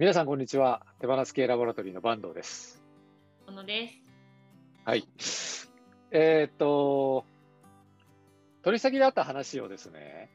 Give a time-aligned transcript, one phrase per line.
[0.00, 0.86] 皆さん、こんにちは。
[0.98, 2.82] 手放す系ラボラトリーの坂東です。
[3.46, 4.00] 小野です。
[4.86, 5.06] はい。
[6.10, 7.26] えーっと、
[8.62, 10.30] 取り先であった話をですね、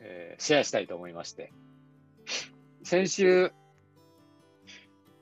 [0.00, 1.52] えーシェアしたいと思いまして。
[2.82, 3.52] 先週、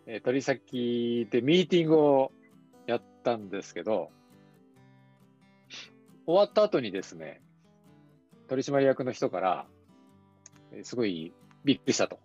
[0.06, 2.32] えー取り先でミーティングを
[2.86, 4.08] やったんですけど、
[6.24, 7.42] 終わった後にですね、
[8.48, 9.66] 取締役の人から、
[10.72, 11.34] えーすごい
[11.66, 12.18] びっくりしたと。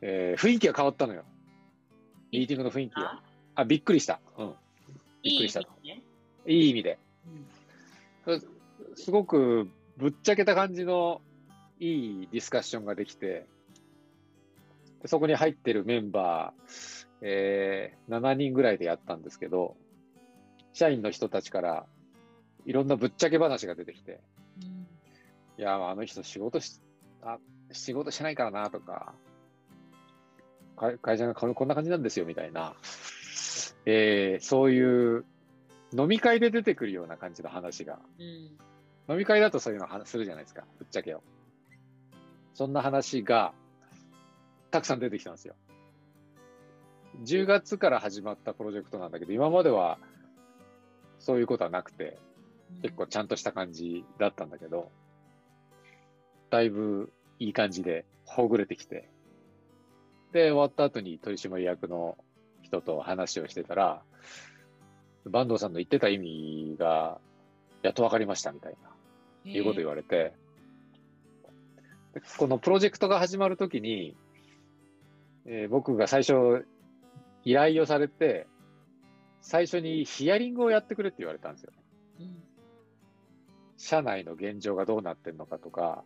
[0.00, 1.24] えー雰囲気が変わったのよ。
[2.32, 3.22] ミーティングの雰囲気が。
[3.54, 4.20] あ、びっくりした。
[4.36, 4.54] うん。
[5.22, 5.68] びっくりしたと。
[6.46, 6.98] いい意味で。
[8.26, 8.42] うん
[8.94, 11.20] すごくぶっちゃけた感じの
[11.80, 13.46] いいディスカッションができて、
[15.02, 19.76] でそこに入ってるメンバー、えー7人ぐらいでやったんですけど、
[20.72, 21.86] 社員の人たちから
[22.66, 24.20] いろんなぶっちゃけ話が出てきて、
[24.62, 24.86] うん
[25.58, 26.80] いや、あの人仕事し、
[27.22, 27.38] あ、
[27.72, 29.14] 仕事しないからなとか、
[30.78, 32.74] 会会社がこんな感じなんですよみたいな、
[33.84, 35.24] えーそういう
[35.92, 38.58] 飲み会で出てくるような感じの話が、うん
[39.10, 41.22] 飲み会だとそういうの話するじゃないですか、ぶっちゃけを。
[42.52, 43.54] そんな話が
[44.70, 45.54] たくさん出てきたんですよ。
[47.24, 49.98] 10月から始まったプロジェクトなんだけど、今までは
[51.18, 52.18] そういうことはなくて、
[52.82, 54.90] 結構ちゃんとした感じだったんだけど、
[56.50, 59.08] だいぶいい感じでほぐれてきて、
[60.32, 62.16] で、終わった後に取締役の
[62.62, 64.02] 人と話をしてたら、
[65.24, 67.20] 坂東さんの言ってた意味が、
[67.82, 68.76] やっとわかりましたみたい
[69.44, 70.34] な、いうこと言われて、
[72.14, 74.16] でこのプロジェクトが始まるときに、
[75.46, 76.66] えー僕が最初、
[77.44, 78.46] 依頼をされて、
[79.40, 81.72] 最初にヒアリングをやってくれって言われたんですよ。
[82.20, 82.48] うん
[83.78, 86.02] 社内の現状がどうなってるのかとか、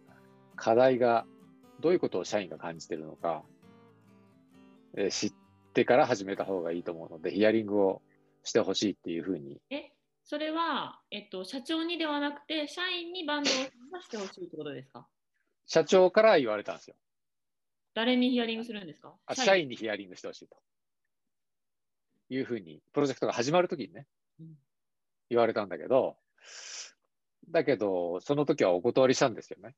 [0.56, 1.24] 課題が、
[1.80, 3.42] どういうことを社員が感じてるのか、
[4.96, 5.32] えー知っ
[5.74, 8.02] てから始めた方がいいと思うので、ヒアリングを
[8.42, 15.06] してほしいっていうふうに、え、それは、えっと、社長にではなくて、社員にバンドをしてほしいってことですか？
[15.66, 16.96] 社長から言われたんですよ。
[17.94, 19.14] 誰にヒアリングするんですか？
[19.24, 20.56] あ社員にヒアリングしてほしいと。
[22.28, 24.06] いうふうに、プロジェクトが始まるときにね
[24.40, 24.54] うん、
[25.30, 26.16] 言われたんだけど、
[27.50, 29.74] だけど、その時はお断りしたんですよね。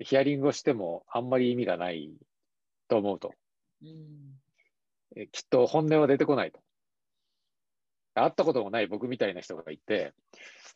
[0.00, 2.10] ヒアリングをしてもあんまり意味がない
[2.88, 3.32] と思うと。
[3.84, 4.40] うん
[5.16, 6.60] えきっと本音は出てこないと。
[8.14, 10.12] 会ったこともない僕みたいな人がいて、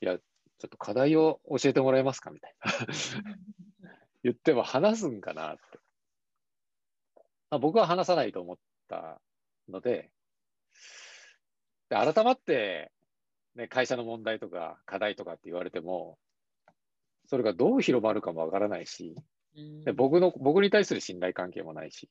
[0.01, 2.31] いや、ちょっと課題を教えてもらえますか？
[2.31, 2.73] みたいな。
[4.25, 5.61] 言っても話すんかなって。
[7.51, 8.59] まあ、僕は話さないと思っ
[8.89, 9.21] た
[9.69, 10.11] ので、
[11.89, 12.93] で改まって、
[13.55, 16.19] ね、会社の問題とか課題とかって言われても、
[17.27, 19.15] それがどう広まるかもわからないし、
[19.85, 22.09] で僕の、僕に対する信頼関係もないし、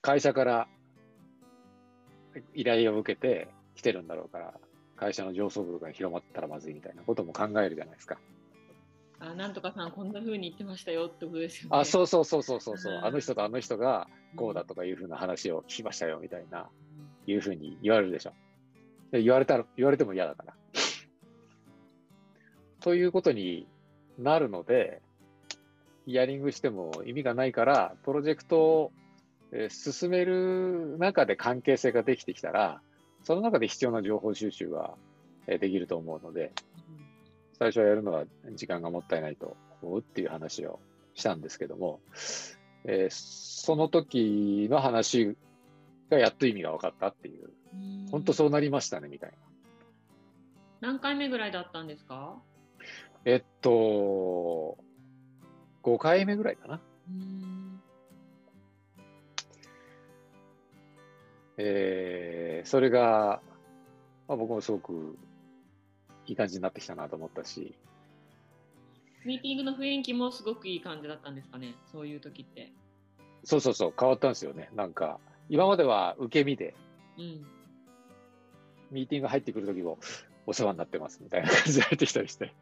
[0.00, 0.68] 会社から
[2.54, 4.54] 依頼を受けて来てるんだろうから、
[4.96, 8.18] 会社の上層部が広まったらまずいみたいなことも考えるじゃないですか。
[9.20, 11.78] あなんとかさん、こんな風に言ってましたよってことですよね。
[11.78, 16.66] あ、そうそうそうそうそうそう、うんあの人とあの人がうんこうだとかいうふうな話を聞きましたよみたいな、うん
[17.26, 18.32] いうふうに言われるでしょ。
[19.10, 20.54] で言われたら、言われても嫌だから。
[22.80, 23.66] ということに
[24.18, 25.00] なるので、
[26.06, 28.92] ヒアリングしても意味がないから、プロジェクトを
[29.54, 32.80] えー進める中で関係性ができてきたら、
[33.22, 34.94] その中で必要な情報収集が
[35.46, 36.52] えーできると思うので、
[37.58, 40.80] 最初はやるのは時間がもったいないと思うっていう話を
[41.14, 42.00] したんですけども、
[42.84, 43.14] えー
[43.64, 45.36] その時の話
[46.10, 49.36] がやっと意味が分かったっていう、うん本当そうなりましたねみたいな。
[50.80, 52.36] 何回目ぐらいだったんですか？
[53.24, 54.76] えっと、
[55.82, 56.80] 5回目ぐらいかな。
[61.56, 63.42] えーそれが、
[64.26, 65.18] まあ、僕もすごく
[66.26, 67.76] いい感じになってきたなと思ったし、
[69.24, 72.72] ミーティングの雰囲気もすごくいい感じだったんですかね、そういう時って。
[73.42, 74.70] そうそうそう、変わったんですよね。
[74.74, 75.18] なんか、
[75.48, 76.74] 今までは受け身で、
[77.18, 77.46] うん。
[78.90, 79.98] ミーティング入ってくる時も、
[80.46, 82.52] お世話になってますみたいな感じで入ってきたりして。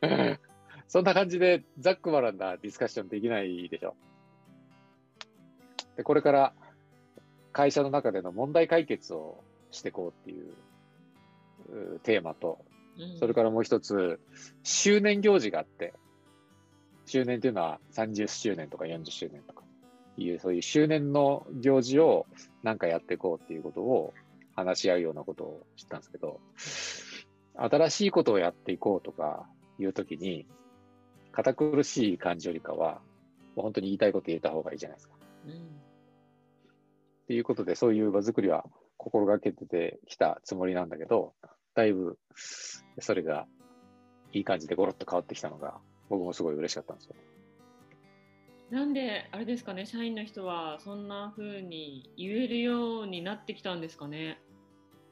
[0.86, 3.96] そんな感じでざっくばらんなディスカッションできないでしょ。
[5.96, 6.54] で、これから
[7.54, 10.52] 会社の中での問題解決をしていこうっていう
[11.96, 14.20] うテーマと、うんそれからもう一つ、
[14.62, 15.94] 周年行事があって、
[17.06, 19.64] 周年というのは30周年とか40周年とか
[20.16, 22.26] いう、そういう周年の行事を
[22.62, 24.14] なんかやっていこうっていうことを
[24.54, 26.40] 話し合うようなことを知ったんですけど、
[27.56, 29.46] 新しいことをやっていこうとか
[29.80, 30.46] いうときに、
[31.32, 33.00] 堅苦しい感じよりかは、
[33.56, 35.14] もう本当に言いたいこと言えた方がいいじゃないですか。
[35.46, 35.83] うん。
[37.24, 38.64] っていうことで、そういう場作りは
[38.98, 41.32] 心がけててきたつもりなんだけど、
[41.74, 42.18] だいぶ
[43.00, 43.46] それが
[44.32, 45.80] いい感じでゴロッと変わってきたのが、
[46.10, 47.14] 僕もすごい嬉しかったんですよ。
[48.70, 54.38] なんで、あれですかね、社員の人はそんな風に言えるようになってきたんですかね。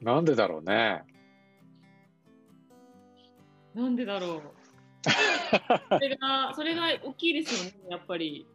[0.01, 1.03] なんでだろうね。
[3.73, 4.41] なんでだろう。
[5.89, 8.47] それが、それが大きいですよね、やっぱり。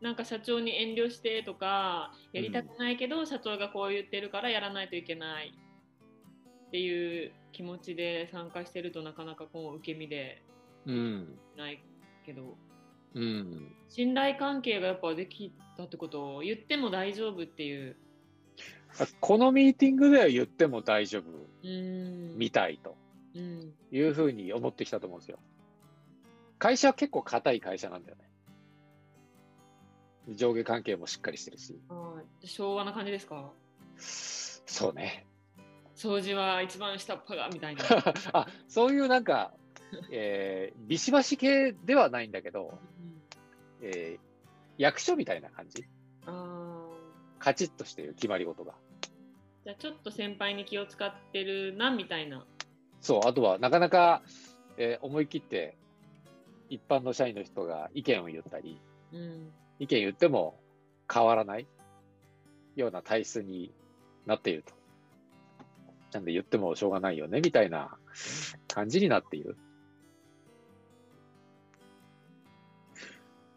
[0.00, 5.54] なんか社長に遠慮してとか、やりたくないけど、社長がこう言ってるからやらないといけない
[6.68, 10.42] っていう気持ちで参加してるとなかなかこう受け身で
[10.86, 11.38] うん。
[11.56, 11.82] ない
[12.24, 12.56] けど、
[13.14, 13.74] うん。
[13.88, 17.96] 信頼関係がやっぱできたってことを言っても大丈夫っていう。
[19.20, 21.24] このミーティングでは言っても大丈夫。
[21.62, 22.96] みたいと
[23.34, 23.72] うん。
[23.90, 25.38] いうふうに思ってきたと思うんですよ。
[26.58, 28.24] 会社は結構硬い会社なんだよね。
[30.34, 31.78] 上下関係もしっかりしてるし。
[32.44, 33.52] 昭和な感じですか？
[33.98, 35.26] そうね。
[35.94, 37.84] 掃除は一番下っ端がみたいな。
[38.32, 39.54] あ、そういうなんか、
[40.10, 43.22] えー、ビシバシ系ではないんだけど、うん
[43.82, 44.26] えー
[44.78, 45.84] 役所みたいな感じ？
[46.26, 46.86] あ
[47.38, 48.72] カチッとしてる決まり事が。
[48.72, 48.76] ー
[49.64, 52.44] じゃあちょっと先輩に気を使ってるなみたいな。
[53.00, 54.22] そう、あとはなかなか、
[54.76, 55.78] えー思い切って
[56.68, 58.78] 一般の社員の人が意見を言ったり、
[59.12, 59.50] うん。
[59.78, 60.58] 意見言っても
[61.12, 61.66] 変わらない
[62.76, 63.72] ような体質に
[64.26, 64.74] なっていると。
[66.12, 67.96] なんで言ってもしょうがないよね、みたいな
[68.68, 69.56] 感じになっている。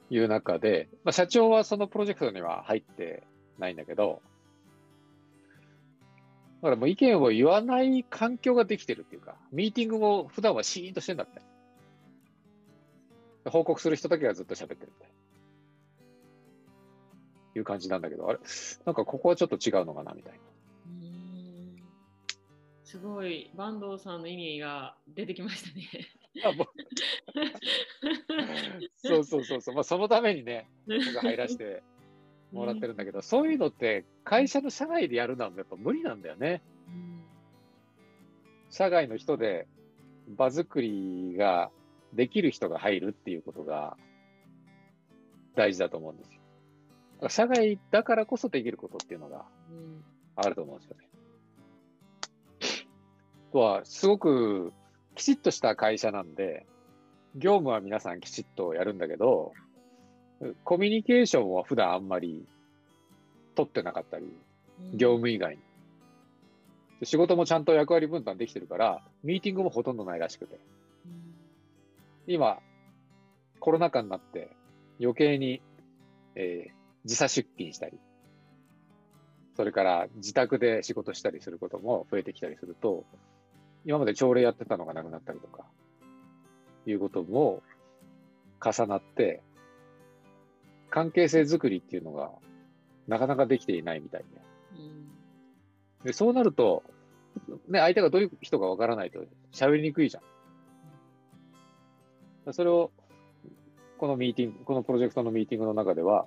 [0.09, 3.23] いう中で、まあ、社長はそのプロジェクトには入って
[3.59, 4.21] ないんだけど、
[6.61, 11.41] だからもう意見を言わない環境ができてるっていうか、ミーティングも普段はシーンとしてんだって。
[13.49, 15.05] 報告する人だけがずっと喋ってるって。
[15.05, 15.07] い
[17.57, 18.39] う感じなんだけど、あれ？
[18.85, 20.39] なんかここはちょっと違うのかなみたいな。
[22.83, 25.87] すごい、坂東さんの意味が出てきましたね。
[29.03, 29.75] そうそうそうそう。
[29.75, 31.83] まあそのためにね、僕が入らせて
[32.51, 36.61] もらってるんだけど、そういうのって会社の社内でやるのはやっぱ無理なんだよね。
[36.87, 37.19] うん
[38.71, 39.67] 社外の人で
[40.37, 41.71] 場作りが
[42.13, 43.97] できる人が入るっていうことが
[45.55, 46.38] 大事だと思うんですよ。
[47.27, 50.03] 社外だからこそできることっていうのがうん
[50.35, 51.09] あると思うんですよね。
[53.49, 54.71] あとは、すごく
[55.15, 56.65] きちっとした会社なんで、
[57.35, 59.53] 業務は皆さんきちっとやるんだけど、
[60.63, 62.47] コミュニケーションは普段あんまり
[63.55, 64.25] 取ってなかったり、
[64.93, 65.61] 業務以外に。
[67.01, 70.55] で仕事もちゃんと役割分担できてるから、ミーティングもほとんどないらしくて。
[71.05, 71.35] うん
[72.27, 72.59] 今、
[73.59, 74.49] コロナ禍になって
[75.01, 75.61] 余計に、
[76.35, 77.97] えー時差出勤したり、
[79.55, 83.05] それから自宅で仕事したりすることも増えてきたりすると、
[83.85, 85.65] 今まで朝礼やってたのがなくなったりとか、
[86.85, 87.61] いうことも
[88.63, 89.41] 重なって、
[90.89, 92.31] 関係性づくりっていうのが
[93.07, 94.27] なかなかできていないみたいで。
[94.83, 95.09] うん
[96.03, 96.83] でそうなると、
[97.67, 99.19] ね、相手がどういう人かわからないと
[99.51, 100.21] 喋りにくいじゃ
[102.49, 102.53] ん。
[102.53, 102.91] それを、
[103.97, 106.25] このミーティング、このプロジェクトのミーティングの中では、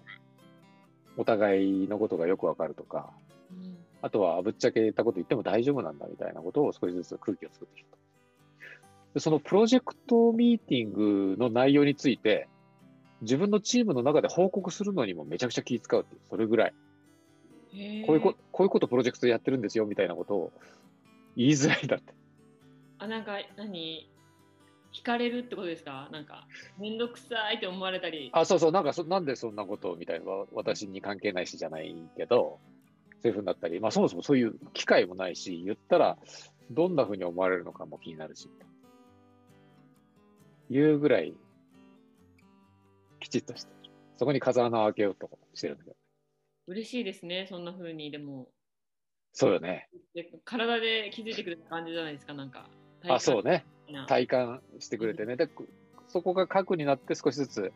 [1.17, 3.11] お互いのことがよくわかるとか、
[3.51, 7.99] うんあとはぶっちゃけたこと言っても大丈夫なんだみたいなことを少しずつ空気を作ってきたと。
[9.15, 10.93] でそのプロジェクトミーティン
[11.35, 12.49] グの内容について、
[13.21, 16.75] 自分のチームの中で報告するのにもめちゃくちゃ気使うっていう、それぐらい。
[18.07, 20.53] こういうここういうことプロジェクトでやってるんですよみたいなことを
[21.37, 22.13] 言いづらいんだって。
[22.99, 24.11] あ、なんか、何？
[24.93, 26.09] 聞かれるってことですか？
[26.13, 26.47] なんか、
[26.79, 28.31] めんどくさいって思われたり。
[28.33, 32.61] あ、そうそう、なんかそ、なんでそんなことみたいな、私に関係ないしじゃないけど、
[33.23, 36.19] そういうふうになったり、まあそもそもそういう機会もないし、言ったら
[36.71, 38.49] どんなふうに思われるのかも気になるし、
[40.69, 41.35] いうぐらい、
[43.21, 43.77] きちっとしてる。
[44.19, 45.97] そこに風穴を開けようとしてるんだけど。
[46.69, 48.11] 嬉しいですね、そんな風に。
[48.11, 48.49] でも、
[49.33, 49.89] そうよね。
[50.15, 52.69] で体で気づいてくれた感じじゃないですか、なんか。
[53.09, 53.65] あ、そうね。
[53.89, 54.05] ね。
[54.09, 55.37] 体感してくれてね。
[55.37, 55.49] で、
[56.09, 57.73] そこが核になって少しずつ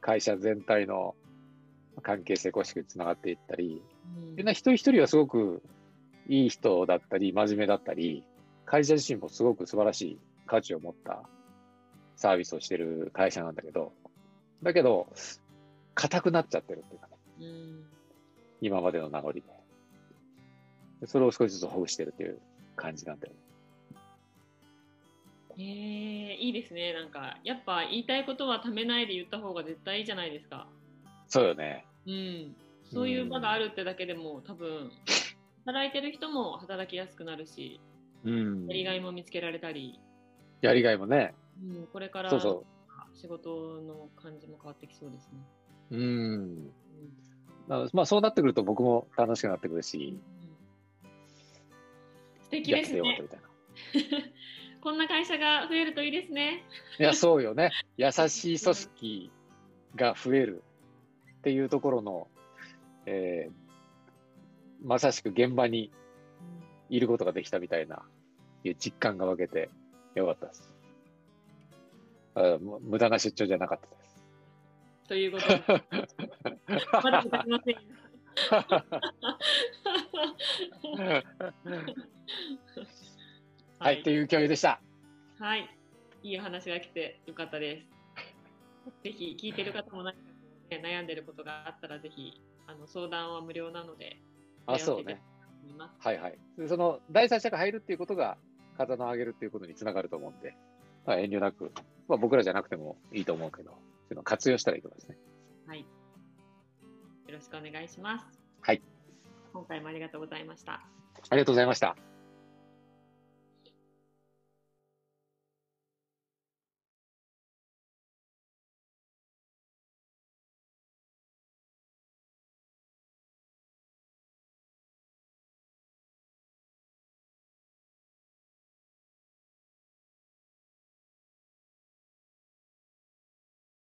[0.00, 1.14] 会社全体の
[2.02, 3.82] 関係性構築につながっていったり、
[4.18, 5.62] うんみんな一人一人はすごく
[6.28, 8.24] いい人だったり、真面目だったり、
[8.64, 11.22] 会社自身もすごく素晴らしい価値を持った
[12.16, 13.92] サービスをしてる会社なんだけど、
[14.62, 15.08] だけど、
[15.94, 17.86] 硬くなっちゃってるっていうかね、うん
[18.60, 19.42] 今までの名残で。
[21.00, 22.40] でそれを少しずつほぐしてるっていう
[22.74, 23.38] 感じなんだよね。
[25.58, 26.92] へえいいですね。
[26.92, 30.68] なんか、やっぱ言いたいことはためないで言った方が絶対いいじゃないですか。
[31.28, 31.86] そうよね。
[32.06, 32.56] うん。
[32.92, 34.90] そういう場があるってだけでも、多分、
[35.64, 37.80] 働いてる人も働きやすくなるし、
[38.24, 38.74] うんや。
[38.74, 39.98] りがいも見つけられたり、
[40.60, 41.34] やりがいもね。
[41.62, 42.64] うん、これからそうそ
[43.14, 45.40] 仕事の感じも変わってきそうですね。
[45.90, 45.96] う。
[45.96, 46.02] うん。
[46.02, 46.72] うん
[47.92, 50.16] まあそうなってくると僕も楽しくなってくるし、
[52.42, 53.28] 素敵やっですね
[54.86, 56.62] こんな会社が増えるといいですね。
[57.00, 57.72] いや、そうよね。
[57.98, 59.32] 優しい組織
[59.96, 60.62] が増える
[61.38, 62.28] っていうところの、
[63.04, 63.52] えー
[64.84, 65.90] まさしく現場に
[66.88, 68.04] いることができたみたいな、
[68.62, 69.70] いう実感が分けて
[70.14, 70.76] よかったです。
[72.36, 74.24] あむ無駄な出張じゃなかったです。
[75.08, 75.64] ということで、
[77.02, 77.76] まだ答えません
[83.78, 83.84] よ。
[83.86, 84.80] はい、という共有でした。
[85.38, 85.68] はい。
[86.22, 87.86] いいお話が来てよかったです。
[89.04, 90.20] ぜひ聞いてる方も何か
[90.70, 94.16] ね、悩んでることがあったらぜひあの相談は無料なので。
[94.66, 95.22] あ、そうね。
[95.98, 96.38] はいはい。
[96.58, 98.36] でその第三者が入るっていうことが、
[98.76, 100.56] 風の上げるっていうことにつながると思うんで、
[101.06, 101.72] まあ、遠慮なく、
[102.08, 105.18] まあ、僕らじゃなくてもいいと思うけど、そういうのを活用したらいいと思いますね。
[105.66, 105.80] はい。
[105.80, 105.86] よ
[107.32, 108.26] ろしくお願いします。
[108.60, 108.82] はい。
[109.52, 110.74] 今回もありがとうございました。
[110.74, 111.96] ありがとうございました。